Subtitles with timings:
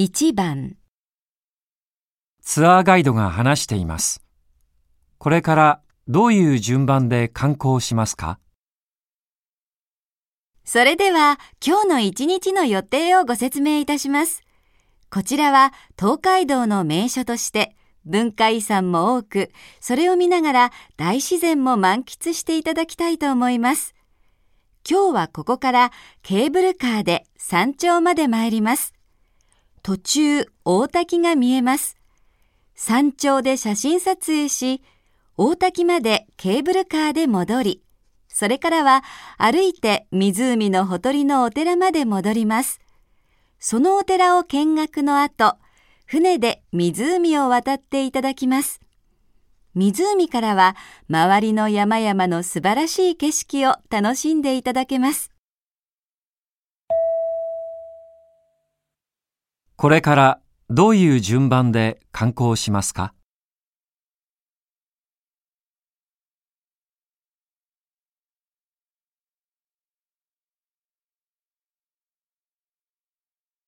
[0.00, 0.76] 1番、
[2.40, 4.22] ツアーガイドが話しています。
[5.18, 8.38] これからどういう順番で観光しますか？
[10.64, 14.44] それでは今日の一日の予定をご説明いたします。
[15.10, 17.74] こちらは東海道の名所として
[18.04, 23.96] 文化遺産も多く、それを見ながら大自然も満喫していただきたいと思います。
[24.88, 25.90] 今日はここから
[26.22, 28.94] ケーブルカーで山頂まで参ります。
[29.82, 31.96] 途中、大滝が見えます。
[32.74, 34.82] 山頂で写真撮影し、
[35.36, 37.82] 大滝までケーブルカーで戻り、
[38.28, 39.02] それからは
[39.36, 42.80] 歩いて湖のほとりのお寺まで戻ります。
[43.58, 45.56] そのお寺を見学の後、
[46.06, 48.80] 船で湖を渡っていただきます。
[49.74, 50.76] 湖からは
[51.08, 55.30] 周りの山々の素晴らしい景色を楽しんでいただけます。
[59.80, 60.40] これから
[60.70, 63.14] どういう順番で観光しますか？